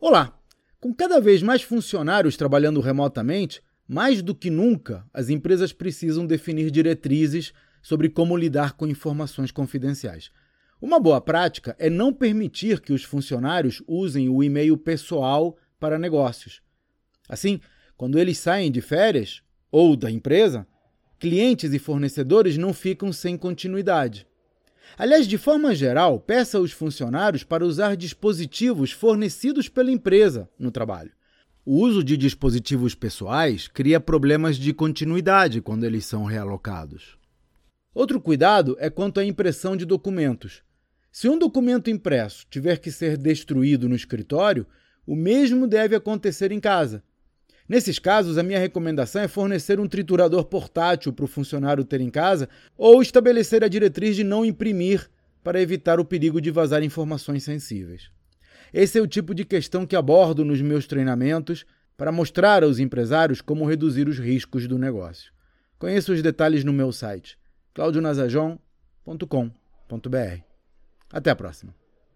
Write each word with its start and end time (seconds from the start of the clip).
Olá! 0.00 0.40
Com 0.80 0.94
cada 0.94 1.20
vez 1.20 1.42
mais 1.42 1.60
funcionários 1.62 2.36
trabalhando 2.36 2.80
remotamente, 2.80 3.60
mais 3.88 4.22
do 4.22 4.32
que 4.32 4.48
nunca, 4.48 5.04
as 5.12 5.28
empresas 5.28 5.72
precisam 5.72 6.24
definir 6.24 6.70
diretrizes 6.70 7.52
sobre 7.82 8.08
como 8.08 8.36
lidar 8.36 8.74
com 8.74 8.86
informações 8.86 9.50
confidenciais. 9.50 10.30
Uma 10.80 11.00
boa 11.00 11.20
prática 11.20 11.74
é 11.80 11.90
não 11.90 12.12
permitir 12.12 12.80
que 12.80 12.92
os 12.92 13.02
funcionários 13.02 13.82
usem 13.88 14.28
o 14.28 14.40
e-mail 14.40 14.76
pessoal 14.76 15.58
para 15.80 15.98
negócios. 15.98 16.62
Assim, 17.28 17.60
quando 17.96 18.20
eles 18.20 18.38
saem 18.38 18.70
de 18.70 18.80
férias 18.80 19.42
ou 19.68 19.96
da 19.96 20.08
empresa, 20.08 20.64
clientes 21.18 21.72
e 21.72 21.78
fornecedores 21.80 22.56
não 22.56 22.72
ficam 22.72 23.12
sem 23.12 23.36
continuidade. 23.36 24.27
Aliás, 24.96 25.26
de 25.26 25.38
forma 25.38 25.74
geral, 25.74 26.18
peça 26.18 26.58
aos 26.58 26.72
funcionários 26.72 27.44
para 27.44 27.64
usar 27.64 27.96
dispositivos 27.96 28.90
fornecidos 28.92 29.68
pela 29.68 29.90
empresa 29.90 30.48
no 30.58 30.70
trabalho. 30.70 31.12
O 31.64 31.80
uso 31.80 32.02
de 32.02 32.16
dispositivos 32.16 32.94
pessoais 32.94 33.68
cria 33.68 34.00
problemas 34.00 34.56
de 34.56 34.72
continuidade 34.72 35.60
quando 35.60 35.84
eles 35.84 36.06
são 36.06 36.24
realocados. 36.24 37.18
Outro 37.94 38.20
cuidado 38.20 38.76
é 38.78 38.88
quanto 38.88 39.20
à 39.20 39.24
impressão 39.24 39.76
de 39.76 39.84
documentos. 39.84 40.62
Se 41.12 41.28
um 41.28 41.38
documento 41.38 41.90
impresso 41.90 42.46
tiver 42.48 42.78
que 42.78 42.90
ser 42.90 43.16
destruído 43.16 43.88
no 43.88 43.94
escritório, 43.94 44.66
o 45.06 45.16
mesmo 45.16 45.66
deve 45.66 45.96
acontecer 45.96 46.52
em 46.52 46.60
casa. 46.60 47.02
Nesses 47.68 47.98
casos, 47.98 48.38
a 48.38 48.42
minha 48.42 48.58
recomendação 48.58 49.20
é 49.20 49.28
fornecer 49.28 49.78
um 49.78 49.86
triturador 49.86 50.44
portátil 50.44 51.12
para 51.12 51.26
o 51.26 51.28
funcionário 51.28 51.84
ter 51.84 52.00
em 52.00 52.08
casa 52.08 52.48
ou 52.76 53.02
estabelecer 53.02 53.62
a 53.62 53.68
diretriz 53.68 54.16
de 54.16 54.24
não 54.24 54.44
imprimir 54.44 55.10
para 55.44 55.60
evitar 55.60 56.00
o 56.00 56.04
perigo 56.04 56.40
de 56.40 56.50
vazar 56.50 56.82
informações 56.82 57.44
sensíveis. 57.44 58.10
Esse 58.72 58.98
é 58.98 59.02
o 59.02 59.06
tipo 59.06 59.34
de 59.34 59.44
questão 59.44 59.86
que 59.86 59.96
abordo 59.96 60.44
nos 60.44 60.62
meus 60.62 60.86
treinamentos 60.86 61.66
para 61.96 62.12
mostrar 62.12 62.62
aos 62.62 62.78
empresários 62.78 63.42
como 63.42 63.66
reduzir 63.66 64.08
os 64.08 64.18
riscos 64.18 64.66
do 64.66 64.78
negócio. 64.78 65.30
Conheça 65.78 66.12
os 66.12 66.22
detalhes 66.22 66.64
no 66.64 66.72
meu 66.72 66.90
site 66.90 67.38
claudionazajon.com.br. 67.74 70.42
Até 71.10 71.30
a 71.30 71.36
próxima. 71.36 71.74